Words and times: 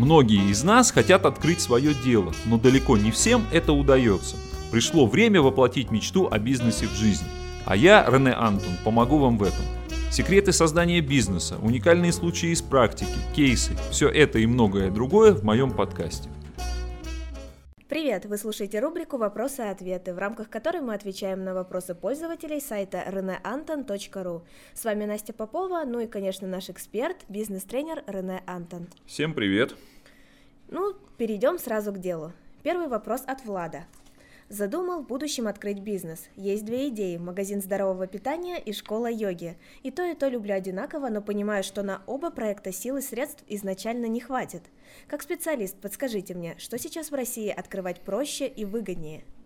Многие 0.00 0.50
из 0.50 0.64
нас 0.64 0.92
хотят 0.92 1.26
открыть 1.26 1.60
свое 1.60 1.92
дело, 1.92 2.32
но 2.46 2.56
далеко 2.56 2.96
не 2.96 3.10
всем 3.10 3.44
это 3.52 3.74
удается. 3.74 4.36
Пришло 4.70 5.04
время 5.04 5.42
воплотить 5.42 5.90
мечту 5.90 6.26
о 6.30 6.38
бизнесе 6.38 6.86
в 6.86 6.94
жизнь. 6.94 7.26
А 7.66 7.76
я, 7.76 8.06
Рене 8.08 8.32
Антон, 8.32 8.78
помогу 8.82 9.18
вам 9.18 9.36
в 9.36 9.42
этом. 9.42 9.62
Секреты 10.10 10.52
создания 10.52 11.02
бизнеса, 11.02 11.58
уникальные 11.60 12.14
случаи 12.14 12.48
из 12.48 12.62
практики, 12.62 13.12
кейсы– 13.36 13.76
все 13.90 14.08
это 14.08 14.38
и 14.38 14.46
многое 14.46 14.90
другое 14.90 15.34
в 15.34 15.44
моем 15.44 15.70
подкасте. 15.70 16.30
Привет! 17.90 18.24
Вы 18.24 18.38
слушаете 18.38 18.78
рубрику 18.78 19.16
«Вопросы 19.16 19.62
и 19.62 19.66
ответы», 19.66 20.14
в 20.14 20.18
рамках 20.18 20.48
которой 20.48 20.80
мы 20.80 20.94
отвечаем 20.94 21.42
на 21.42 21.54
вопросы 21.54 21.92
пользователей 21.92 22.60
сайта 22.60 23.02
reneanton.ru. 23.04 24.42
С 24.74 24.84
вами 24.84 25.06
Настя 25.06 25.32
Попова, 25.32 25.82
ну 25.84 25.98
и, 25.98 26.06
конечно, 26.06 26.46
наш 26.46 26.70
эксперт, 26.70 27.16
бизнес-тренер 27.28 28.04
Рене 28.06 28.44
Антон. 28.46 28.86
Всем 29.06 29.34
привет! 29.34 29.74
Ну, 30.68 30.94
перейдем 31.18 31.58
сразу 31.58 31.92
к 31.92 31.98
делу. 31.98 32.32
Первый 32.62 32.86
вопрос 32.86 33.24
от 33.26 33.44
Влада. 33.44 33.86
Задумал 34.50 35.02
в 35.02 35.06
будущем 35.06 35.46
открыть 35.46 35.78
бизнес. 35.78 36.28
Есть 36.34 36.64
две 36.64 36.88
идеи– 36.88 37.16
магазин 37.18 37.62
здорового 37.62 38.08
питания 38.08 38.58
и 38.58 38.72
школа 38.72 39.08
йоги. 39.08 39.56
И 39.84 39.92
то, 39.92 40.02
и 40.02 40.16
то 40.16 40.26
люблю 40.26 40.56
одинаково, 40.56 41.08
но 41.08 41.22
понимаю, 41.22 41.62
что 41.62 41.84
на 41.84 42.02
оба 42.08 42.32
проекта 42.32 42.72
сил 42.72 42.96
и 42.96 43.00
средств 43.00 43.44
изначально 43.46 44.06
не 44.06 44.18
хватит. 44.18 44.62
Как 45.06 45.22
специалист, 45.22 45.76
подскажите 45.76 46.34
мне, 46.34 46.56
что 46.58 46.78
сейчас 46.78 47.12
в 47.12 47.14
России 47.14 47.48
открывать 47.48 48.00
проще 48.00 48.48
и 48.48 48.64
выгоднее– 48.64 49.22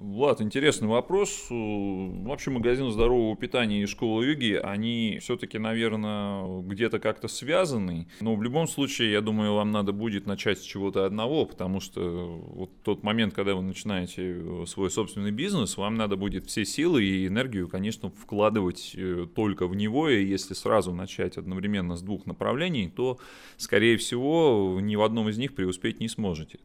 Влад, 0.00 0.40
интересный 0.40 0.88
вопрос. 0.88 1.48
Вообще 1.50 2.50
магазин 2.50 2.90
здорового 2.90 3.36
питания 3.36 3.82
и 3.82 3.86
школа 3.86 4.22
йоги, 4.22 4.54
они 4.54 5.18
все-таки, 5.20 5.58
наверное, 5.58 6.62
где-то 6.62 6.98
как-то 6.98 7.28
связаны. 7.28 8.08
Но 8.22 8.34
в 8.34 8.42
любом 8.42 8.66
случае, 8.66 9.12
я 9.12 9.20
думаю, 9.20 9.52
вам 9.52 9.72
надо 9.72 9.92
будет 9.92 10.24
начать 10.24 10.58
с 10.58 10.62
чего-то 10.62 11.04
одного, 11.04 11.44
потому 11.44 11.80
что 11.80 12.00
вот 12.00 12.70
тот 12.82 13.02
момент, 13.02 13.34
когда 13.34 13.54
вы 13.54 13.60
начинаете 13.60 14.64
свой 14.66 14.90
собственный 14.90 15.32
бизнес, 15.32 15.76
вам 15.76 15.96
надо 15.96 16.16
будет 16.16 16.46
все 16.46 16.64
силы 16.64 17.04
и 17.04 17.26
энергию, 17.26 17.68
конечно, 17.68 18.08
вкладывать 18.08 18.92
э, 18.96 19.26
только 19.34 19.66
в 19.66 19.76
него. 19.76 20.08
И 20.08 20.24
если 20.24 20.54
сразу 20.54 20.94
начать 20.94 21.36
одновременно 21.36 21.96
с 21.96 22.00
двух 22.00 22.24
направлений, 22.24 22.88
то, 22.88 23.18
скорее 23.58 23.98
всего, 23.98 24.78
ни 24.80 24.96
в 24.96 25.02
одном 25.02 25.28
из 25.28 25.36
них 25.36 25.54
преуспеть 25.54 26.00
не 26.00 26.08
сможете. 26.08 26.58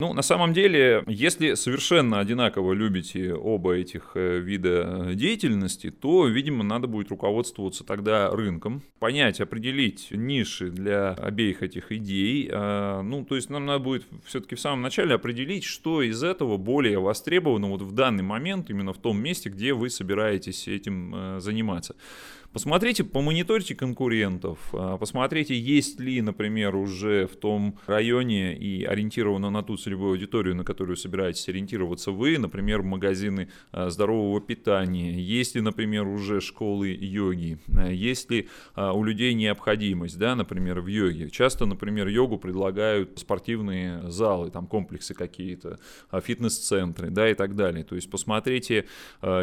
Ну, 0.00 0.12
на 0.14 0.22
самом 0.22 0.52
деле, 0.52 1.02
если 1.08 1.54
совершенно 1.54 2.20
одинаково 2.20 2.72
любите 2.78 3.34
оба 3.34 3.74
этих 3.74 4.12
э, 4.14 4.38
вида 4.38 5.10
деятельности, 5.14 5.90
то, 5.90 6.26
видимо, 6.26 6.64
надо 6.64 6.86
будет 6.86 7.10
руководствоваться 7.10 7.84
тогда 7.84 8.30
рынком, 8.30 8.82
понять, 8.98 9.40
определить 9.40 10.08
ниши 10.10 10.70
для 10.70 11.10
обеих 11.12 11.62
этих 11.62 11.92
идей. 11.92 12.48
А, 12.52 13.02
ну, 13.02 13.24
то 13.24 13.36
есть 13.36 13.50
нам 13.50 13.66
надо 13.66 13.84
будет 13.84 14.04
все-таки 14.24 14.54
в 14.54 14.60
самом 14.60 14.82
начале 14.82 15.14
определить, 15.14 15.64
что 15.64 16.02
из 16.02 16.22
этого 16.22 16.56
более 16.56 16.98
востребовано 16.98 17.68
вот 17.68 17.82
в 17.82 17.92
данный 17.92 18.22
момент, 18.22 18.70
именно 18.70 18.92
в 18.92 18.98
том 18.98 19.20
месте, 19.20 19.50
где 19.50 19.74
вы 19.74 19.90
собираетесь 19.90 20.68
этим 20.68 21.14
э, 21.14 21.40
заниматься. 21.40 21.96
Посмотрите, 22.58 23.04
помониторьте 23.04 23.76
конкурентов, 23.76 24.58
а, 24.72 24.98
посмотрите, 24.98 25.56
есть 25.56 26.00
ли, 26.00 26.20
например, 26.20 26.74
уже 26.74 27.28
в 27.28 27.36
том 27.36 27.78
районе 27.86 28.52
и 28.56 28.82
ориентировано 28.82 29.48
на 29.48 29.62
ту 29.62 29.76
целевую 29.76 30.14
аудиторию, 30.14 30.56
на 30.56 30.64
которую 30.64 30.96
собираетесь 30.96 31.48
ориентироваться 31.48 32.10
вы, 32.10 32.36
например, 32.36 32.82
магазины 32.82 33.48
а, 33.70 33.90
здорового 33.90 34.40
питания, 34.40 35.12
есть 35.12 35.54
ли, 35.54 35.60
например, 35.60 36.08
уже 36.08 36.40
школы 36.40 36.88
йоги, 36.88 37.60
а, 37.76 37.92
есть 37.92 38.28
ли 38.28 38.48
у 38.74 39.04
людей 39.04 39.34
необходимость, 39.34 40.18
да, 40.18 40.34
например, 40.34 40.80
в 40.80 40.88
йоге. 40.88 41.30
Часто, 41.30 41.64
например, 41.64 42.08
йогу 42.08 42.38
предлагают 42.38 43.20
спортивные 43.20 44.10
залы, 44.10 44.50
там 44.50 44.66
комплексы 44.66 45.14
какие-то, 45.14 45.78
фитнес-центры, 46.12 47.10
да, 47.10 47.30
и 47.30 47.34
так 47.34 47.54
далее. 47.54 47.84
То 47.84 47.94
есть 47.94 48.10
посмотрите, 48.10 48.86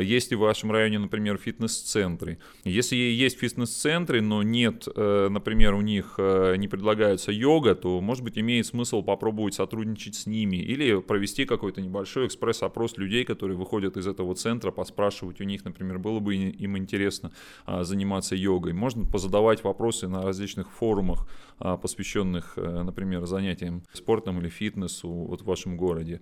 есть 0.01 0.31
ли 0.31 0.35
в 0.35 0.41
вашем 0.41 0.69
районе, 0.71 0.99
например, 0.99 1.37
фитнес-центры. 1.37 2.39
Если 2.65 3.04
есть 3.11 3.39
фитнес-центры, 3.39 4.21
но 4.21 4.43
нет, 4.43 4.87
э, 4.95 5.27
например, 5.29 5.73
у 5.73 5.81
них 5.81 6.15
э, 6.17 6.55
не 6.57 6.67
предлагается 6.67 7.31
йога, 7.31 7.75
то, 7.75 8.01
может 8.01 8.23
быть, 8.23 8.37
имеет 8.37 8.65
смысл 8.65 9.01
попробовать 9.03 9.53
сотрудничать 9.53 10.15
с 10.15 10.25
ними 10.25 10.57
или 10.57 10.99
провести 11.01 11.45
какой-то 11.45 11.81
небольшой 11.81 12.27
экспресс-опрос 12.27 12.97
людей, 12.97 13.23
которые 13.25 13.57
выходят 13.57 13.97
из 13.97 14.07
этого 14.07 14.35
центра, 14.35 14.71
поспрашивать 14.71 15.41
у 15.41 15.43
них, 15.43 15.65
например, 15.65 15.99
было 15.99 16.19
бы 16.19 16.35
им 16.35 16.77
интересно 16.77 17.31
а, 17.65 17.83
заниматься 17.83 18.35
йогой. 18.35 18.73
Можно 18.73 19.05
позадавать 19.05 19.63
вопросы 19.63 20.07
на 20.07 20.21
различных 20.21 20.71
форумах, 20.71 21.27
а, 21.57 21.77
посвященных, 21.77 22.53
э, 22.57 22.83
например, 22.83 23.25
занятиям 23.25 23.83
спортом 23.93 24.39
или 24.41 24.49
фитнесу 24.49 25.09
вот 25.09 25.41
в 25.41 25.45
вашем 25.45 25.77
городе. 25.77 26.21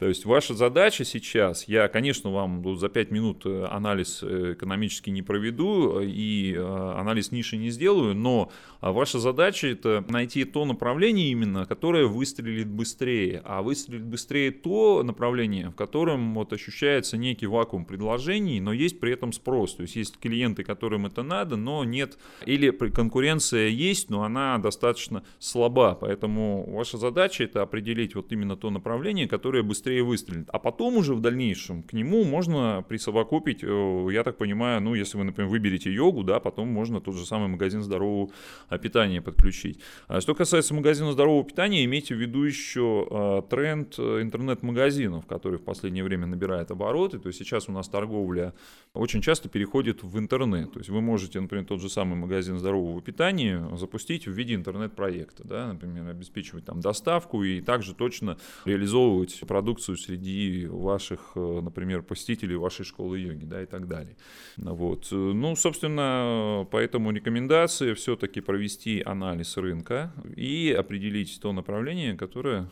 То 0.00 0.08
есть 0.08 0.24
ваша 0.24 0.54
задача 0.54 1.04
сейчас, 1.04 1.68
я, 1.68 1.86
конечно, 1.88 2.32
вам 2.32 2.78
за 2.78 2.88
5 2.88 3.10
минут 3.10 3.42
э, 3.44 3.66
анализ 3.70 4.20
э, 4.22 4.54
экономически 4.54 5.10
не 5.10 5.20
проведу 5.20 6.00
и 6.00 6.54
э, 6.56 6.92
анализ 6.96 7.32
ниши 7.32 7.58
не 7.58 7.68
сделаю, 7.68 8.14
но 8.14 8.50
ваша 8.80 9.18
задача 9.18 9.66
это 9.66 10.02
найти 10.08 10.44
то 10.44 10.64
направление 10.64 11.28
именно, 11.28 11.66
которое 11.66 12.06
выстрелит 12.06 12.68
быстрее. 12.68 13.42
А 13.44 13.60
выстрелит 13.60 14.06
быстрее 14.06 14.52
то 14.52 15.02
направление, 15.02 15.68
в 15.68 15.74
котором 15.74 16.32
вот 16.32 16.54
ощущается 16.54 17.18
некий 17.18 17.46
вакуум 17.46 17.84
предложений, 17.84 18.60
но 18.60 18.72
есть 18.72 19.00
при 19.00 19.12
этом 19.12 19.34
спрос. 19.34 19.74
То 19.74 19.82
есть 19.82 19.96
есть 19.96 20.18
клиенты, 20.18 20.64
которым 20.64 21.04
это 21.04 21.22
надо, 21.22 21.56
но 21.56 21.84
нет, 21.84 22.16
или 22.46 22.70
конкуренция 22.70 23.68
есть, 23.68 24.08
но 24.08 24.22
она 24.22 24.56
достаточно 24.56 25.24
слаба. 25.38 25.94
Поэтому 25.94 26.64
ваша 26.70 26.96
задача 26.96 27.44
это 27.44 27.60
определить 27.60 28.14
вот 28.14 28.32
именно 28.32 28.56
то 28.56 28.70
направление, 28.70 29.28
которое 29.28 29.62
быстрее 29.62 29.89
быстрее 29.90 30.02
выстрелит. 30.02 30.48
А 30.52 30.58
потом 30.58 30.96
уже 30.96 31.14
в 31.14 31.20
дальнейшем 31.20 31.82
к 31.82 31.92
нему 31.92 32.24
можно 32.24 32.84
присовокупить, 32.88 33.62
э, 33.62 34.08
я 34.12 34.22
так 34.22 34.36
понимаю, 34.36 34.80
ну, 34.80 34.94
если 34.94 35.18
вы, 35.18 35.24
например, 35.24 35.50
выберете 35.50 35.92
йогу, 35.92 36.22
да, 36.22 36.38
потом 36.38 36.68
можно 36.68 37.00
тот 37.00 37.14
же 37.16 37.26
самый 37.26 37.48
магазин 37.48 37.82
здорового 37.82 38.30
а, 38.68 38.78
питания 38.78 39.20
подключить. 39.20 39.80
А 40.08 40.20
что 40.20 40.34
касается 40.34 40.74
магазина 40.74 41.12
здорового 41.12 41.44
питания, 41.44 41.84
имейте 41.84 42.14
в 42.14 42.18
виду 42.18 42.44
еще 42.44 43.06
а, 43.10 43.42
тренд 43.42 43.94
э, 43.98 44.22
интернет-магазинов, 44.22 45.26
который 45.26 45.58
в 45.58 45.64
последнее 45.64 46.04
время 46.04 46.26
набирает 46.26 46.70
обороты. 46.70 47.18
То 47.18 47.28
есть 47.28 47.38
сейчас 47.38 47.68
у 47.68 47.72
нас 47.72 47.88
торговля 47.88 48.52
очень 48.94 49.22
часто 49.22 49.48
переходит 49.48 50.02
в 50.02 50.18
интернет. 50.18 50.72
То 50.72 50.78
есть 50.78 50.90
вы 50.90 51.00
можете, 51.00 51.40
например, 51.40 51.66
тот 51.66 51.80
же 51.80 51.88
самый 51.88 52.16
магазин 52.16 52.58
здорового 52.58 53.00
питания 53.00 53.68
запустить 53.76 54.26
в 54.26 54.32
виде 54.32 54.54
интернет-проекта, 54.54 55.46
да, 55.46 55.72
например, 55.72 56.08
обеспечивать 56.08 56.64
там 56.64 56.80
доставку 56.80 57.42
и 57.42 57.60
также 57.60 57.94
точно 57.94 58.36
реализовывать 58.64 59.40
продукцию 59.46 59.79
продукцию 59.80 59.96
среди 59.96 60.66
ваших, 60.66 61.32
э, 61.34 61.60
например, 61.62 62.02
посетителей 62.02 62.56
вашей 62.56 62.84
школы 62.84 63.18
йоги, 63.18 63.44
да, 63.44 63.62
и 63.62 63.66
так 63.66 63.88
далее. 63.88 64.16
Вот. 64.56 65.08
Ну, 65.10 65.56
собственно, 65.56 66.66
поэтому 66.70 67.12
рекомендация 67.12 67.94
все-таки 67.94 68.40
провести 68.40 69.02
анализ 69.06 69.56
рынка 69.56 70.12
и 70.36 70.74
определить 70.78 71.40
то 71.40 71.52
направление, 71.52 72.16
которое 72.16 72.68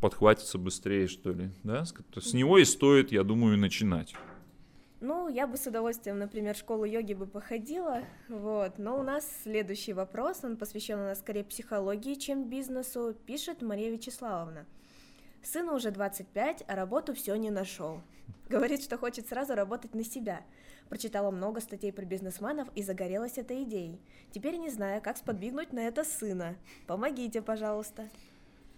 подхватится 0.00 0.58
быстрее, 0.58 1.08
что 1.08 1.32
ли, 1.32 1.50
да, 1.62 1.84
с 1.84 2.34
него 2.34 2.58
и 2.58 2.64
стоит, 2.64 3.12
я 3.12 3.22
думаю, 3.22 3.58
начинать. 3.58 4.14
Ну, 5.00 5.28
я 5.28 5.46
бы 5.46 5.56
с 5.56 5.66
удовольствием, 5.66 6.18
например, 6.18 6.54
школу 6.54 6.84
йоги 6.84 7.14
бы 7.14 7.26
походила, 7.26 8.02
вот. 8.28 8.78
Но 8.78 8.98
у 8.98 9.02
нас 9.02 9.24
следующий 9.42 9.94
вопрос, 9.94 10.44
он 10.44 10.56
посвящен 10.56 10.98
у 10.98 11.04
нас 11.04 11.18
скорее 11.18 11.44
психологии, 11.44 12.14
чем 12.14 12.50
бизнесу, 12.50 13.14
пишет 13.26 13.62
Мария 13.62 13.90
Вячеславовна. 13.90 14.66
Сыну 15.42 15.74
уже 15.74 15.90
25, 15.90 16.64
а 16.66 16.74
работу 16.76 17.14
все 17.14 17.34
не 17.36 17.50
нашел. 17.50 18.02
Говорит, 18.48 18.82
что 18.82 18.98
хочет 18.98 19.28
сразу 19.28 19.54
работать 19.54 19.94
на 19.94 20.04
себя. 20.04 20.42
Прочитала 20.88 21.30
много 21.30 21.60
статей 21.60 21.92
про 21.92 22.04
бизнесменов 22.04 22.68
и 22.74 22.82
загорелась 22.82 23.38
этой 23.38 23.62
идеей. 23.62 24.00
Теперь 24.32 24.56
не 24.56 24.70
знаю, 24.70 25.00
как 25.00 25.16
сподвигнуть 25.16 25.72
на 25.72 25.80
это 25.80 26.04
сына. 26.04 26.56
Помогите, 26.86 27.42
пожалуйста. 27.42 28.08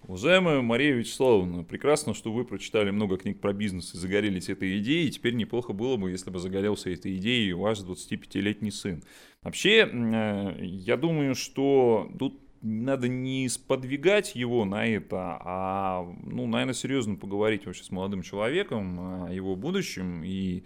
Уважаемая 0.07 0.63
Мария 0.63 0.95
Вячеславовна, 0.95 1.63
прекрасно, 1.63 2.13
что 2.13 2.33
вы 2.33 2.45
прочитали 2.45 2.91
много 2.91 3.17
книг 3.17 3.41
про 3.41 3.53
бизнес 3.53 3.95
и 3.95 3.99
загорелись 3.99 4.49
этой 4.49 4.79
идеей. 4.79 5.11
Теперь 5.11 5.35
неплохо 5.35 5.73
было 5.73 5.97
бы, 5.97 6.11
если 6.11 6.29
бы 6.31 6.41
загорелся 6.41 6.91
этой 6.91 7.17
идеей 7.17 7.53
ваш 7.53 7.79
25-летний 7.79 8.73
сын. 8.73 9.03
Вообще, 9.43 9.89
э, 9.89 10.57
я 10.61 10.97
думаю, 10.97 11.37
что 11.37 12.11
тут 12.19 12.41
надо 12.63 13.09
не 13.09 13.49
сподвигать 13.49 14.35
его 14.35 14.65
на 14.65 14.87
это, 14.87 15.39
а, 15.41 16.07
ну, 16.23 16.47
наверное, 16.47 16.75
серьезно 16.75 17.17
поговорить 17.17 17.67
вообще 17.67 17.83
с 17.85 17.91
молодым 17.91 18.23
человеком 18.23 19.25
о 19.25 19.33
его 19.33 19.57
будущем 19.57 20.23
и 20.25 20.63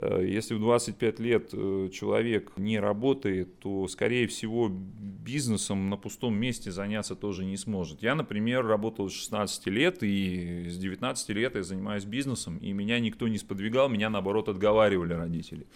если 0.00 0.54
в 0.54 0.60
25 0.60 1.18
лет 1.18 1.50
э, 1.52 1.88
человек 1.92 2.52
не 2.56 2.78
работает, 2.78 3.58
то, 3.58 3.88
скорее 3.88 4.28
всего, 4.28 4.68
бизнесом 4.68 5.90
на 5.90 5.96
пустом 5.96 6.36
месте 6.36 6.70
заняться 6.70 7.16
тоже 7.16 7.44
не 7.44 7.56
сможет. 7.56 8.02
Я, 8.02 8.14
например, 8.14 8.64
работал 8.64 9.10
с 9.10 9.12
16 9.12 9.66
лет, 9.66 10.02
и 10.02 10.68
с 10.68 10.78
19 10.78 11.28
лет 11.30 11.56
я 11.56 11.64
занимаюсь 11.64 12.04
бизнесом, 12.04 12.58
и 12.58 12.72
меня 12.72 13.00
никто 13.00 13.26
не 13.26 13.38
сподвигал, 13.38 13.88
меня, 13.88 14.08
наоборот, 14.08 14.48
отговаривали 14.48 15.14
родители. 15.14 15.66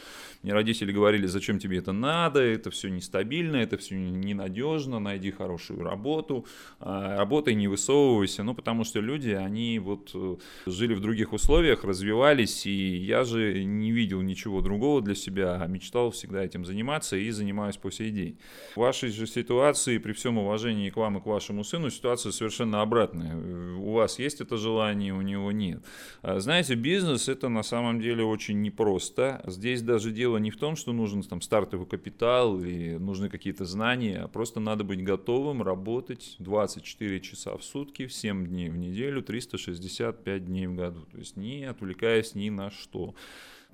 Мне 0.43 0.53
родители 0.53 0.93
говорили, 0.93 1.27
зачем 1.27 1.59
тебе 1.59 1.79
это 1.79 1.91
надо, 1.91 2.41
это 2.41 2.71
все 2.71 2.91
нестабильно, 2.91 3.57
это 3.57 3.77
все 3.77 3.97
ненадежно, 3.97 5.01
найди 5.01 5.33
хорошую 5.33 5.83
работу, 5.83 6.47
а, 6.79 7.17
работай, 7.17 7.55
не 7.55 7.67
высовывайся, 7.67 8.45
ну, 8.45 8.55
потому 8.55 8.85
что 8.85 9.01
люди, 9.01 9.31
они 9.31 9.81
вот 9.81 10.13
э, 10.15 10.37
жили 10.67 10.95
в 10.95 11.01
других 11.01 11.33
условиях, 11.33 11.83
развивались, 11.83 12.67
и 12.67 12.97
я 12.99 13.25
же 13.25 13.65
не 13.65 13.91
видел 13.91 14.12
видел 14.13 14.23
ничего 14.23 14.61
другого 14.61 15.01
для 15.01 15.15
себя, 15.15 15.57
а 15.61 15.67
мечтал 15.67 16.11
всегда 16.11 16.45
этим 16.45 16.65
заниматься 16.65 17.17
и 17.17 17.31
занимаюсь 17.31 17.77
по 17.77 17.91
сей 17.91 18.11
день. 18.11 18.39
В 18.75 18.81
вашей 18.81 19.11
же 19.11 19.27
ситуации, 19.27 19.99
при 19.99 20.13
всем 20.13 20.39
уважении 20.39 20.91
к 20.91 20.97
вам 20.97 21.19
и 21.19 21.21
к 21.21 21.27
вашему 21.27 21.65
сыну, 21.65 21.91
ситуация 21.91 22.33
совершенно 22.33 22.83
обратная. 22.83 23.37
У 23.77 23.93
вас 23.93 24.19
есть 24.19 24.41
это 24.41 24.57
желание, 24.57 25.15
у 25.15 25.23
него 25.23 25.51
нет. 25.53 25.83
А 26.23 26.41
знаете, 26.41 26.75
бизнес 26.75 27.29
это 27.29 27.49
на 27.49 27.63
самом 27.63 28.01
деле 28.01 28.25
очень 28.25 28.61
непросто. 28.61 29.43
Здесь 29.47 29.83
даже 29.83 30.11
дело 30.11 30.39
не 30.39 30.51
в 30.51 30.57
том, 30.57 30.77
что 30.77 30.93
нужен 30.93 31.23
там 31.23 31.41
стартовый 31.41 31.87
капитал 31.87 32.61
или 32.61 32.99
нужны 32.99 33.29
какие-то 33.29 33.65
знания, 33.65 34.23
а 34.25 34.29
просто 34.29 34.61
надо 34.61 34.85
быть 34.85 35.03
готовым 35.03 35.63
работать 35.63 36.37
24 36.39 37.21
часа 37.21 37.57
в 37.57 37.63
сутки, 37.63 38.09
7 38.09 38.47
дней 38.47 38.69
в 38.69 38.77
неделю, 38.77 39.23
365 39.23 40.45
дней 40.45 40.67
в 40.67 40.75
году. 40.75 41.07
То 41.13 41.19
есть 41.19 41.37
не 41.37 41.65
отвлекаясь 41.65 42.35
ни 42.35 42.51
на 42.51 42.71
что. 42.71 43.15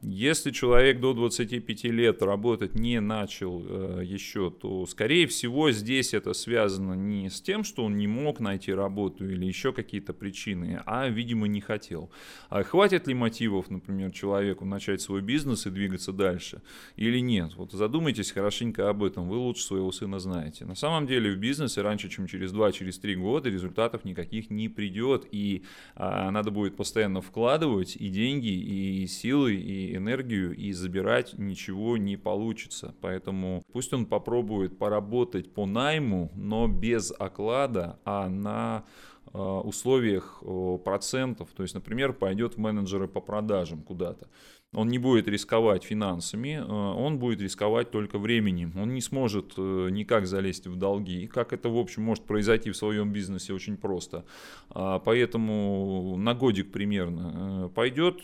Если 0.00 0.52
человек 0.52 1.00
до 1.00 1.12
25 1.12 1.84
лет 1.84 2.22
работать 2.22 2.76
не 2.76 3.00
начал 3.00 3.64
э, 3.66 4.02
еще, 4.04 4.48
то, 4.50 4.86
скорее 4.86 5.26
всего, 5.26 5.72
здесь 5.72 6.14
это 6.14 6.34
связано 6.34 6.94
не 6.94 7.28
с 7.28 7.40
тем, 7.40 7.64
что 7.64 7.84
он 7.84 7.98
не 7.98 8.06
мог 8.06 8.38
найти 8.38 8.72
работу 8.72 9.28
или 9.28 9.44
еще 9.44 9.72
какие-то 9.72 10.12
причины, 10.12 10.80
а, 10.86 11.08
видимо, 11.08 11.48
не 11.48 11.60
хотел. 11.60 12.12
А 12.48 12.62
хватит 12.62 13.08
ли 13.08 13.14
мотивов, 13.14 13.70
например, 13.70 14.12
человеку 14.12 14.64
начать 14.64 15.00
свой 15.00 15.20
бизнес 15.20 15.66
и 15.66 15.70
двигаться 15.70 16.12
дальше 16.12 16.62
или 16.94 17.18
нет? 17.18 17.54
Вот 17.56 17.72
задумайтесь 17.72 18.30
хорошенько 18.30 18.88
об 18.88 19.02
этом, 19.02 19.28
вы 19.28 19.36
лучше 19.36 19.64
своего 19.64 19.90
сына 19.90 20.20
знаете. 20.20 20.64
На 20.64 20.76
самом 20.76 21.08
деле 21.08 21.32
в 21.32 21.38
бизнесе 21.38 21.82
раньше, 21.82 22.08
чем 22.08 22.28
через 22.28 22.52
2-3 22.52 22.72
через 22.72 23.18
года 23.18 23.48
результатов 23.48 24.04
никаких 24.04 24.48
не 24.48 24.68
придет, 24.68 25.26
и 25.32 25.64
а, 25.96 26.30
надо 26.30 26.52
будет 26.52 26.76
постоянно 26.76 27.20
вкладывать 27.20 27.96
и 27.96 28.08
деньги, 28.08 28.48
и 28.48 29.06
силы, 29.08 29.54
и 29.56 29.87
энергию, 29.94 30.54
и 30.54 30.72
забирать 30.72 31.34
ничего 31.38 31.96
не 31.96 32.16
получится. 32.16 32.94
Поэтому 33.00 33.62
пусть 33.72 33.92
он 33.92 34.06
попробует 34.06 34.78
поработать 34.78 35.52
по 35.52 35.66
найму, 35.66 36.30
но 36.34 36.68
без 36.68 37.12
оклада, 37.18 37.98
а 38.04 38.28
на 38.28 38.84
э, 39.32 39.38
условиях 39.38 40.42
процентов. 40.84 41.50
То 41.56 41.62
есть, 41.62 41.74
например, 41.74 42.12
пойдет 42.12 42.54
в 42.54 42.58
менеджеры 42.58 43.08
по 43.08 43.20
продажам 43.20 43.82
куда-то 43.82 44.28
он 44.74 44.88
не 44.88 44.98
будет 44.98 45.28
рисковать 45.28 45.82
финансами, 45.82 46.60
э, 46.60 46.62
он 46.62 47.18
будет 47.18 47.40
рисковать 47.40 47.90
только 47.90 48.18
временем. 48.18 48.72
Он 48.76 48.92
не 48.92 49.00
сможет 49.00 49.54
э, 49.56 49.88
никак 49.90 50.26
залезть 50.26 50.66
в 50.66 50.76
долги. 50.76 51.26
Как 51.26 51.54
это, 51.54 51.70
в 51.70 51.78
общем, 51.78 52.02
может 52.02 52.24
произойти 52.24 52.70
в 52.70 52.76
своем 52.76 53.10
бизнесе 53.10 53.54
очень 53.54 53.78
просто. 53.78 54.26
А, 54.68 54.98
поэтому 54.98 56.16
на 56.18 56.34
годик 56.34 56.70
примерно 56.70 57.64
э, 57.64 57.68
пойдет, 57.74 58.20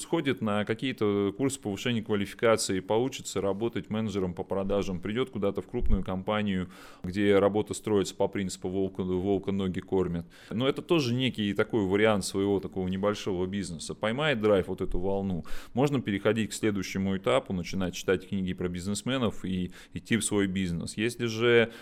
сходит 0.00 0.40
на 0.40 0.64
какие-то 0.64 1.34
курсы 1.36 1.58
повышения 1.60 2.02
квалификации, 2.02 2.78
поучится 2.78 3.40
работать 3.40 3.90
менеджером 3.90 4.32
по 4.32 4.44
продажам, 4.44 5.00
придет 5.00 5.30
куда-то 5.30 5.60
в 5.60 5.66
крупную 5.66 6.04
компанию, 6.04 6.68
где 7.02 7.36
работа 7.40 7.74
строится 7.74 8.14
по 8.14 8.28
принципу 8.28 8.68
волка, 8.68 9.02
волка 9.02 9.50
ноги 9.50 9.80
кормят. 9.80 10.24
Но 10.50 10.68
это 10.68 10.82
тоже 10.82 11.14
некий 11.14 11.52
такой 11.52 11.84
вариант 11.84 12.24
своего 12.24 12.60
такого 12.60 12.86
небольшого 12.86 13.46
бизнеса. 13.46 13.96
Поймает 13.96 14.40
драйв 14.40 14.68
вот 14.68 14.82
эту 14.82 15.00
волну 15.00 15.44
можно 15.80 16.02
переходить 16.02 16.50
к 16.50 16.52
следующему 16.52 17.16
этапу, 17.16 17.54
начинать 17.54 17.94
читать 17.94 18.28
книги 18.28 18.52
про 18.52 18.68
бизнесменов 18.68 19.46
и 19.46 19.72
идти 19.94 20.18
в 20.18 20.22
свой 20.22 20.46
бизнес. 20.46 20.98
Если 20.98 21.24
же 21.24 21.72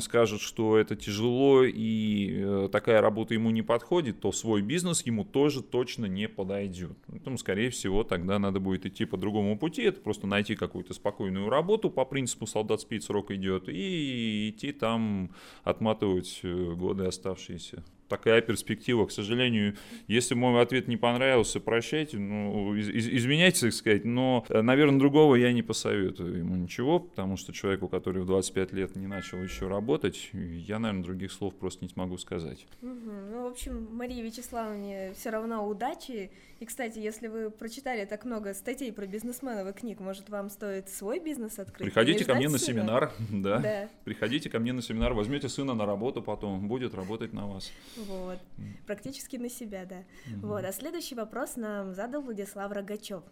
скажет, 0.00 0.42
что 0.42 0.76
это 0.76 0.94
тяжело 0.94 1.64
и 1.64 2.34
э, 2.36 2.68
такая 2.70 3.00
работа 3.00 3.32
ему 3.32 3.48
не 3.48 3.62
подходит, 3.62 4.20
то 4.20 4.30
свой 4.30 4.60
бизнес 4.60 5.06
ему 5.06 5.24
тоже 5.24 5.62
точно 5.62 6.04
не 6.04 6.28
подойдет. 6.28 6.98
Поэтому, 7.06 7.38
скорее 7.38 7.70
всего, 7.70 8.04
тогда 8.04 8.38
надо 8.38 8.60
будет 8.60 8.84
идти 8.84 9.06
по 9.06 9.16
другому 9.16 9.58
пути. 9.58 9.84
Это 9.84 10.02
просто 10.02 10.26
найти 10.26 10.54
какую-то 10.54 10.92
спокойную 10.92 11.48
работу 11.48 11.88
по 11.88 12.04
принципу 12.04 12.46
солдат 12.46 12.82
спит, 12.82 13.04
срок 13.04 13.30
идет, 13.30 13.70
и 13.70 14.50
идти 14.50 14.72
там 14.72 15.30
отматывать 15.64 16.40
э, 16.42 16.74
годы 16.74 17.06
оставшиеся 17.06 17.82
такая 18.08 18.40
перспектива. 18.40 19.06
К 19.06 19.12
сожалению, 19.12 19.76
если 20.08 20.34
мой 20.34 20.60
ответ 20.60 20.88
не 20.88 20.96
понравился, 20.96 21.60
прощайте, 21.60 22.18
ну, 22.18 22.74
из, 22.74 22.88
изменяйте, 22.88 23.60
так 23.62 23.72
сказать, 23.72 24.04
но, 24.04 24.44
э, 24.48 24.62
наверное, 24.62 24.98
другого 24.98 25.34
я 25.34 25.52
не 25.52 25.62
посоветую 25.62 26.38
ему 26.38 26.56
ничего, 26.56 27.00
потому 27.00 27.36
что 27.36 27.52
человеку, 27.52 27.88
который 27.88 28.22
в 28.22 28.26
25 28.26 28.72
лет 28.72 28.96
не 28.96 29.06
начал 29.06 29.42
еще 29.42 29.68
работать, 29.68 30.30
я, 30.32 30.78
наверное, 30.78 31.04
других 31.04 31.32
слов 31.32 31.54
просто 31.54 31.84
не 31.84 31.88
смогу 31.88 32.18
сказать. 32.18 32.66
Угу. 32.82 33.10
Ну, 33.30 33.42
в 33.44 33.46
общем, 33.46 33.88
Мария 33.92 34.22
Вячеславовне 34.22 35.12
все 35.14 35.30
равно 35.30 35.66
удачи. 35.66 36.30
И, 36.58 36.64
кстати, 36.64 36.98
если 36.98 37.26
вы 37.28 37.50
прочитали 37.50 38.04
так 38.06 38.24
много 38.24 38.54
статей 38.54 38.90
про 38.92 39.06
бизнесменов 39.06 39.68
и 39.68 39.78
книг, 39.78 40.00
может, 40.00 40.30
вам 40.30 40.48
стоит 40.48 40.88
свой 40.88 41.20
бизнес 41.20 41.58
открыть? 41.58 41.92
Приходите 41.92 42.24
ко 42.24 42.34
мне 42.34 42.48
на 42.48 42.58
сына? 42.58 42.72
семинар, 42.72 43.12
да. 43.30 43.58
да. 43.58 43.88
Приходите 44.04 44.48
ко 44.48 44.58
мне 44.58 44.72
на 44.72 44.82
семинар, 44.82 45.12
возьмете 45.12 45.48
сына 45.48 45.74
на 45.74 45.84
работу 45.84 46.22
потом, 46.22 46.68
будет 46.68 46.94
работать 46.94 47.32
на 47.32 47.46
вас. 47.46 47.70
Вот. 47.96 48.38
Практически 48.86 49.36
на 49.36 49.48
себя, 49.48 49.84
да. 49.84 50.04
Угу. 50.36 50.48
Вот. 50.48 50.64
А 50.64 50.72
следующий 50.72 51.14
вопрос 51.14 51.56
нам 51.56 51.94
задал 51.94 52.22
Владислав 52.22 52.72
Рогачев. 52.72 53.22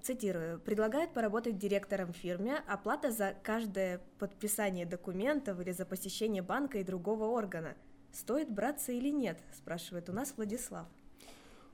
Цитирую. 0.00 0.60
Предлагают 0.60 1.12
поработать 1.12 1.58
директором 1.58 2.12
в 2.12 2.16
фирме. 2.16 2.62
Оплата 2.66 3.10
за 3.10 3.34
каждое 3.42 4.00
подписание 4.18 4.86
документов 4.86 5.60
или 5.60 5.72
за 5.72 5.84
посещение 5.84 6.42
банка 6.42 6.78
и 6.78 6.84
другого 6.84 7.24
органа. 7.26 7.74
Стоит 8.12 8.50
браться 8.50 8.92
или 8.92 9.10
нет? 9.10 9.38
Спрашивает 9.52 10.08
у 10.08 10.12
нас 10.12 10.32
Владислав. 10.36 10.86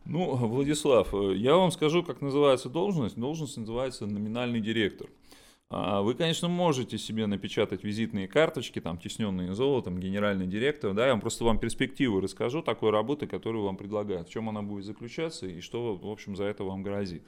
Ну, 0.05 0.35
Владислав, 0.35 1.15
э, 1.15 1.35
я 1.37 1.55
вам 1.57 1.71
скажу, 1.71 2.03
как 2.03 2.21
называется 2.21 2.69
должность. 2.69 3.17
Должность 3.17 3.57
называется 3.57 4.07
номинальный 4.07 4.61
директор. 4.61 5.09
А, 5.71 6.03
вы, 6.03 6.15
конечно, 6.15 6.49
можете 6.49 6.99
себе 6.99 7.27
напечатать 7.27 7.85
визитные 7.85 8.29
карточки, 8.29 8.81
там, 8.81 8.99
тесненные 8.99 9.55
золотом, 9.55 9.99
генеральный 9.99 10.47
директор, 10.47 10.93
да, 10.93 11.07
я 11.07 11.13
вам 11.13 11.21
просто 11.21 11.45
вам 11.45 11.59
перспективу 11.59 12.21
расскажу 12.21 12.63
такой 12.63 12.91
работы, 12.91 13.27
которую 13.27 13.65
вам 13.65 13.77
предлагают, 13.77 14.29
в 14.29 14.33
чем 14.33 14.49
она 14.49 14.63
будет 14.63 14.85
заключаться 14.85 15.47
и 15.47 15.61
что, 15.61 15.97
в 15.97 16.11
общем, 16.11 16.37
за 16.37 16.45
это 16.45 16.65
вам 16.65 16.83
грозит. 16.83 17.25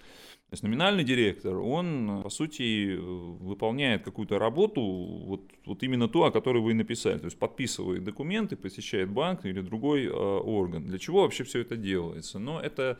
То 0.49 0.53
есть 0.53 0.63
номинальный 0.63 1.03
директор, 1.03 1.57
он, 1.57 2.21
по 2.23 2.31
сути, 2.31 2.97
выполняет 2.97 4.05
какую-то 4.05 4.39
работу, 4.39 4.81
вот, 4.81 5.43
вот 5.65 5.83
именно 5.83 6.07
ту, 6.07 6.23
о 6.23 6.31
которой 6.31 6.63
вы 6.63 6.73
написали. 6.73 7.19
То 7.19 7.25
есть 7.25 7.37
подписывает 7.37 8.05
документы, 8.05 8.55
посещает 8.55 9.11
банк 9.11 9.45
или 9.45 9.61
другой 9.61 10.05
э, 10.05 10.09
орган. 10.09 10.87
Для 10.87 11.01
чего 11.01 11.23
вообще 11.23 11.43
все 11.43 11.63
это 11.63 11.77
делается? 11.77 12.39
Но 12.39 12.61
это 12.61 12.97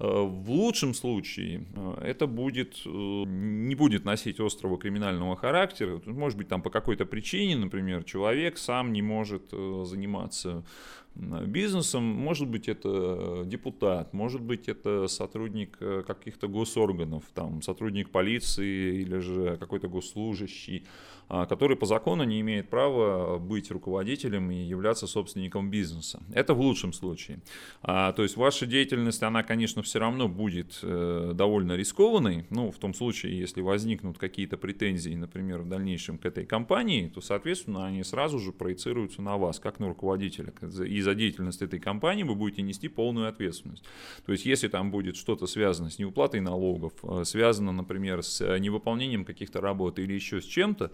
э, 0.00 0.04
в 0.04 0.50
лучшем 0.50 0.92
случае 0.92 1.66
э, 1.76 2.00
это 2.02 2.26
будет, 2.26 2.82
э, 2.84 2.88
не 2.88 3.76
будет 3.76 4.04
носить 4.04 4.40
острого 4.40 4.76
криминального 4.88 5.36
характера. 5.36 6.00
Может 6.06 6.38
быть, 6.38 6.48
там 6.48 6.62
по 6.62 6.70
какой-то 6.70 7.04
причине, 7.04 7.56
например, 7.56 8.04
человек 8.04 8.56
сам 8.56 8.92
не 8.92 9.02
может 9.02 9.42
э, 9.52 9.84
заниматься 9.86 10.64
бизнесом. 11.18 12.04
Может 12.04 12.48
быть, 12.48 12.68
это 12.68 13.42
депутат, 13.44 14.12
может 14.12 14.40
быть, 14.40 14.68
это 14.68 15.08
сотрудник 15.08 15.76
э, 15.80 16.02
каких-то 16.06 16.48
госорганов, 16.48 17.24
там, 17.34 17.62
сотрудник 17.62 18.10
полиции 18.10 19.00
или 19.00 19.18
же 19.18 19.56
какой-то 19.58 19.88
госслужащий. 19.88 20.84
А, 21.30 21.44
который 21.44 21.76
по 21.76 21.84
закону 21.84 22.24
не 22.24 22.40
имеет 22.40 22.70
права 22.70 23.38
быть 23.38 23.70
руководителем 23.70 24.50
и 24.50 24.56
являться 24.56 25.06
собственником 25.06 25.70
бизнеса. 25.70 26.22
Это 26.32 26.54
в 26.54 26.60
лучшем 26.60 26.94
случае. 26.94 27.40
А, 27.82 28.12
то 28.12 28.22
есть 28.22 28.36
ваша 28.36 28.64
деятельность, 28.64 29.22
она, 29.22 29.42
конечно, 29.42 29.82
все 29.82 29.98
равно 29.98 30.26
будет 30.28 30.78
э, 30.82 31.32
довольно 31.34 31.76
рискованной. 31.76 32.46
Ну, 32.48 32.70
в 32.70 32.78
том 32.78 32.94
случае, 32.94 33.38
если 33.38 33.60
возникнут 33.60 34.16
какие-то 34.16 34.56
претензии, 34.56 35.14
например, 35.14 35.60
в 35.60 35.68
дальнейшем 35.68 36.16
к 36.16 36.24
этой 36.24 36.46
компании, 36.46 37.08
то, 37.14 37.20
соответственно, 37.20 37.84
они 37.84 38.02
сразу 38.04 38.38
же 38.38 38.52
проецируются 38.52 39.20
на 39.20 39.36
вас, 39.36 39.58
как 39.58 39.80
на 39.80 39.88
руководителя. 39.88 40.54
И 40.86 41.02
за 41.08 41.14
деятельность 41.14 41.62
этой 41.62 41.80
компании 41.80 42.22
вы 42.22 42.34
будете 42.34 42.62
нести 42.62 42.88
полную 42.88 43.28
ответственность. 43.28 43.84
То 44.26 44.32
есть, 44.32 44.44
если 44.44 44.68
там 44.68 44.90
будет 44.90 45.16
что-то 45.16 45.46
связано 45.46 45.90
с 45.90 45.98
неуплатой 45.98 46.40
налогов, 46.40 46.92
э, 47.02 47.24
связано, 47.24 47.72
например, 47.72 48.22
с 48.22 48.42
э, 48.42 48.58
невыполнением 48.58 49.24
каких-то 49.24 49.60
работ 49.60 49.98
или 49.98 50.12
еще 50.12 50.42
с 50.42 50.44
чем-то, 50.44 50.90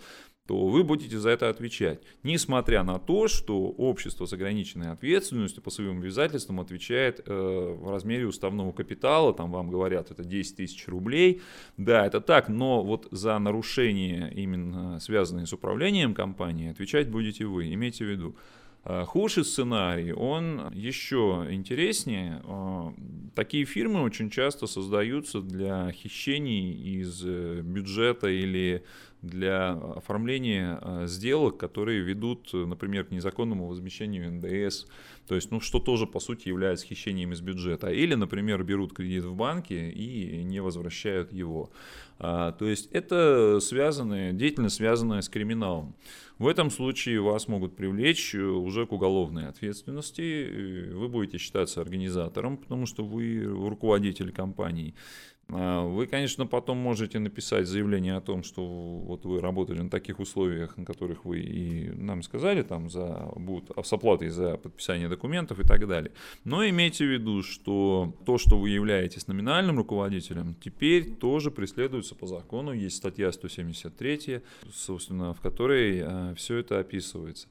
то 0.47 0.67
вы 0.67 0.85
будете 0.85 1.19
за 1.19 1.31
это 1.31 1.49
отвечать. 1.49 2.03
Несмотря 2.23 2.83
на 2.85 2.99
то, 2.99 3.29
что 3.29 3.61
общество 3.63 4.27
с 4.27 4.33
ограниченной 4.33 4.93
ответственностью 4.93 5.63
по 5.63 5.71
своим 5.71 5.99
обязательствам 5.99 6.61
отвечает 6.61 7.21
э, 7.27 7.33
в 7.33 7.91
размере 7.91 8.27
уставного 8.27 8.71
капитала, 8.73 9.33
там 9.33 9.51
вам 9.51 9.71
говорят, 9.71 10.11
это 10.11 10.23
10 10.23 10.57
тысяч 10.57 10.87
рублей. 10.87 11.41
Да, 11.77 12.07
это 12.07 12.21
так, 12.21 12.49
но 12.49 12.85
вот 12.85 13.09
за 13.11 13.39
нарушения, 13.39 14.31
именно 14.35 15.01
связанные 15.01 15.47
с 15.47 15.53
управлением 15.53 16.15
компанией, 16.15 16.71
отвечать 16.71 17.11
будете 17.11 17.47
вы, 17.47 17.73
имейте 17.73 18.05
в 18.05 18.09
виду. 18.09 18.37
А 18.87 19.07
худший 19.07 19.45
сценарий, 19.45 20.13
он 20.13 20.71
еще 20.75 21.47
интереснее. 21.51 22.43
А, 22.45 22.93
такие 23.35 23.65
фирмы 23.65 24.03
очень 24.03 24.29
часто 24.29 24.67
создаются 24.67 25.41
для 25.41 25.91
хищений 25.91 27.01
из 27.01 27.23
э, 27.25 27.63
бюджета 27.63 28.29
или 28.29 28.85
для 29.27 29.73
оформления 29.73 30.79
а, 30.81 31.07
сделок, 31.07 31.57
которые 31.57 32.01
ведут, 32.01 32.53
например, 32.53 33.05
к 33.05 33.11
незаконному 33.11 33.67
возмещению 33.67 34.33
НДС, 34.33 34.87
то 35.27 35.35
есть, 35.35 35.51
ну, 35.51 35.61
что 35.61 35.79
тоже, 35.79 36.07
по 36.07 36.21
сути, 36.21 36.49
является 36.49 36.87
хищением 36.87 37.33
из 37.33 37.41
бюджета. 37.41 37.91
Или, 37.91 38.15
например, 38.15 38.63
берут 38.63 38.93
кредит 38.93 39.25
в 39.25 39.35
банке 39.35 39.91
и 39.91 40.45
не 40.45 40.61
возвращают 40.61 41.33
его. 41.33 41.71
То 42.19 42.55
есть, 42.61 42.91
это 42.93 43.59
связанная, 43.61 44.33
деятельность, 44.33 44.77
связанная 44.77 45.23
с 45.23 45.31
криминалом. 45.31 45.95
В 46.39 46.49
этом 46.49 46.71
случае 46.71 47.21
вас 47.21 47.47
могут 47.47 47.77
привлечь 47.77 48.35
э, 48.35 48.43
уже 48.43 48.87
к 48.87 48.93
уголовной 48.93 49.47
ответственности. 49.47 50.91
Вы 50.93 51.09
будете 51.09 51.39
считаться 51.39 51.81
организатором, 51.81 52.57
потому 52.57 52.87
что 52.87 53.05
вы 53.05 53.45
руководитель 53.45 54.33
компании. 54.33 54.95
А, 55.51 55.85
вы, 55.85 56.07
конечно, 56.07 56.47
потом 56.47 56.79
можете 56.79 57.19
написать 57.19 57.67
заявление 57.67 58.17
о 58.17 58.21
том, 58.21 58.43
что 58.43 58.65
вот 58.65 59.25
вы 59.25 59.41
работали 59.41 59.81
на 59.81 59.91
таких 59.91 60.19
условиях, 60.21 60.77
на 60.77 60.85
которых 60.85 61.25
вы 61.25 61.41
и 61.41 61.91
нам 61.91 62.23
сказали, 62.23 62.63
там 62.63 62.89
за, 62.89 63.31
будут 63.37 63.71
с 63.85 63.93
оплатой 63.93 64.31
за 64.31 64.57
подписание 64.57 65.09
документов 65.09 65.61
и 65.61 65.67
так 65.67 65.87
далее. 65.87 66.13
Но 66.45 66.67
имейте 66.67 67.05
в 67.05 67.13
виду, 67.13 67.43
что 67.43 68.15
то, 68.25 68.39
что 68.39 68.59
вы 68.59 68.71
являетесь 68.71 69.27
номинальным 69.27 69.77
руководителем, 69.79 70.57
теперь 70.63 71.15
тоже 71.15 71.51
преследуется 71.51 72.15
по 72.15 72.27
закону. 72.27 72.73
Есть 72.73 72.97
статья 72.97 73.31
173, 73.31 74.41
собственно, 74.73 75.35
в 75.35 75.41
которой 75.41 76.03
а, 76.03 76.35
все 76.37 76.57
это 76.57 76.79
описывается. 76.79 77.49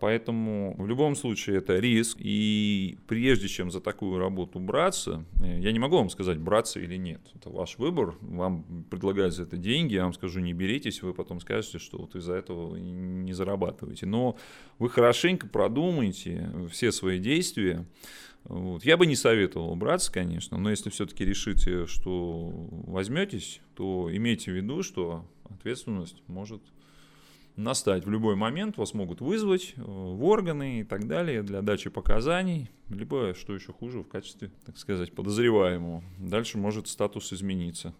Поэтому 0.00 0.74
в 0.78 0.86
любом 0.86 1.14
случае 1.14 1.58
это 1.58 1.78
риск. 1.78 2.18
И 2.20 2.98
прежде 3.06 3.48
чем 3.48 3.70
за 3.70 3.80
такую 3.80 4.18
работу 4.18 4.58
браться, 4.58 5.24
э, 5.42 5.60
я 5.60 5.72
не 5.72 5.78
могу 5.78 5.96
вам 5.96 6.10
сказать, 6.10 6.38
браться 6.38 6.80
или 6.80 6.96
нет 6.96 7.20
это 7.36 7.50
ваш 7.50 7.78
выбор, 7.78 8.16
вам 8.20 8.84
предлагают 8.90 9.34
за 9.34 9.44
это 9.44 9.56
деньги, 9.56 9.94
я 9.94 10.04
вам 10.04 10.12
скажу, 10.12 10.40
не 10.40 10.52
беритесь, 10.52 11.02
вы 11.02 11.14
потом 11.14 11.40
скажете, 11.40 11.78
что 11.78 11.98
вот 11.98 12.14
из-за 12.14 12.34
этого 12.34 12.76
не 12.76 13.32
зарабатываете. 13.32 14.06
Но 14.06 14.36
вы 14.78 14.88
хорошенько 14.88 15.46
продумайте 15.46 16.50
все 16.70 16.92
свои 16.92 17.18
действия. 17.18 17.86
Вот. 18.44 18.84
Я 18.84 18.96
бы 18.96 19.06
не 19.06 19.16
советовал 19.16 19.74
браться, 19.74 20.12
конечно, 20.12 20.56
но 20.56 20.70
если 20.70 20.90
все-таки 20.90 21.24
решите, 21.24 21.86
что 21.86 22.50
возьметесь, 22.86 23.60
то 23.74 24.08
имейте 24.14 24.52
в 24.52 24.54
виду, 24.54 24.82
что 24.82 25.24
ответственность 25.44 26.22
может 26.28 26.62
настать 27.56 28.04
в 28.04 28.10
любой 28.10 28.36
момент, 28.36 28.76
вас 28.76 28.94
могут 28.94 29.20
вызвать 29.20 29.74
э, 29.76 29.80
в 29.82 30.24
органы 30.24 30.80
и 30.80 30.84
так 30.84 31.06
далее 31.06 31.42
для 31.42 31.62
дачи 31.62 31.90
показаний, 31.90 32.70
либо, 32.88 33.34
что 33.34 33.54
еще 33.54 33.72
хуже, 33.72 34.00
в 34.00 34.08
качестве, 34.08 34.50
так 34.64 34.76
сказать, 34.78 35.12
подозреваемого. 35.12 36.02
Дальше 36.18 36.58
может 36.58 36.88
статус 36.88 37.32
измениться 37.32 37.94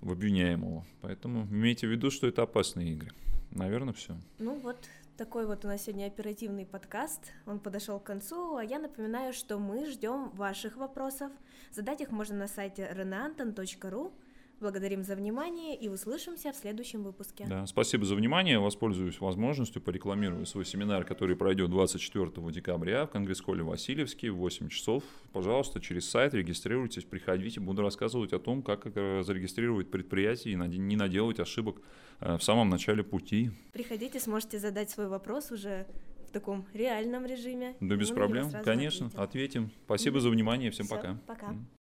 в 0.00 0.12
обвиняемого. 0.12 0.84
Поэтому 1.00 1.46
имейте 1.50 1.86
в 1.86 1.90
виду, 1.90 2.10
что 2.10 2.26
это 2.26 2.42
опасные 2.42 2.92
игры. 2.92 3.12
Наверное, 3.50 3.92
все. 3.92 4.16
Ну 4.38 4.58
вот, 4.58 4.76
такой 5.16 5.46
вот 5.46 5.64
у 5.64 5.68
нас 5.68 5.82
сегодня 5.82 6.06
оперативный 6.06 6.64
подкаст. 6.64 7.32
Он 7.46 7.58
подошел 7.58 7.98
к 7.98 8.04
концу, 8.04 8.56
а 8.56 8.64
я 8.64 8.78
напоминаю, 8.78 9.32
что 9.32 9.58
мы 9.58 9.86
ждем 9.86 10.30
ваших 10.30 10.76
вопросов. 10.76 11.32
Задать 11.72 12.00
их 12.00 12.10
можно 12.10 12.36
на 12.36 12.48
сайте 12.48 12.90
reneanton.ru. 12.94 14.12
Благодарим 14.60 15.02
за 15.04 15.16
внимание 15.16 15.74
и 15.74 15.88
услышимся 15.88 16.52
в 16.52 16.56
следующем 16.56 17.02
выпуске. 17.02 17.46
Да, 17.48 17.66
спасибо 17.66 18.04
за 18.04 18.14
внимание. 18.14 18.58
Воспользуюсь 18.58 19.18
возможностью, 19.18 19.80
порекламирую 19.80 20.44
свой 20.44 20.66
семинар, 20.66 21.04
который 21.04 21.34
пройдет 21.34 21.70
24 21.70 22.30
декабря 22.52 23.06
в 23.06 23.10
Конгресс-холле 23.10 23.62
Васильевский 23.62 24.28
в 24.28 24.36
8 24.36 24.68
часов. 24.68 25.02
Пожалуйста, 25.32 25.80
через 25.80 26.10
сайт 26.10 26.34
регистрируйтесь, 26.34 27.04
приходите. 27.04 27.58
Буду 27.58 27.80
рассказывать 27.80 28.34
о 28.34 28.38
том, 28.38 28.62
как 28.62 28.84
зарегистрировать 28.84 29.90
предприятие 29.90 30.52
и 30.52 30.56
не 30.56 30.96
наделать 30.96 31.40
ошибок 31.40 31.80
э, 32.20 32.36
в 32.36 32.42
самом 32.42 32.68
начале 32.68 33.02
пути. 33.02 33.52
Приходите, 33.72 34.20
сможете 34.20 34.58
задать 34.58 34.90
свой 34.90 35.08
вопрос 35.08 35.50
уже 35.52 35.86
в 36.28 36.32
таком 36.32 36.66
реальном 36.74 37.24
режиме. 37.24 37.76
Да 37.80 37.96
без 37.96 38.10
проблем, 38.10 38.50
конечно, 38.62 39.06
ответим. 39.06 39.22
ответим. 39.22 39.70
Спасибо 39.86 40.18
mm-hmm. 40.18 40.20
за 40.20 40.30
внимание, 40.30 40.70
всем 40.70 40.86
Всё, 40.86 40.96
пока. 40.96 41.18
Пока. 41.26 41.54